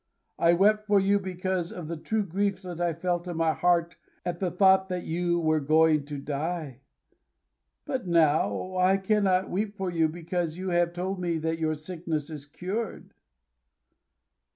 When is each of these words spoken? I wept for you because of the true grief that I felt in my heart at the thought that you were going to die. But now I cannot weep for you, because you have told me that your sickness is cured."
I 0.39 0.53
wept 0.53 0.87
for 0.87 0.99
you 0.99 1.19
because 1.19 1.71
of 1.71 1.87
the 1.87 1.95
true 1.95 2.25
grief 2.25 2.63
that 2.63 2.81
I 2.81 2.91
felt 2.91 3.27
in 3.27 3.37
my 3.37 3.53
heart 3.53 3.97
at 4.25 4.39
the 4.39 4.49
thought 4.49 4.89
that 4.89 5.03
you 5.03 5.39
were 5.39 5.59
going 5.59 6.05
to 6.05 6.17
die. 6.17 6.79
But 7.85 8.07
now 8.07 8.75
I 8.77 8.97
cannot 8.97 9.51
weep 9.51 9.77
for 9.77 9.91
you, 9.91 10.09
because 10.09 10.57
you 10.57 10.69
have 10.69 10.93
told 10.93 11.19
me 11.19 11.37
that 11.37 11.59
your 11.59 11.75
sickness 11.75 12.31
is 12.31 12.47
cured." 12.47 13.13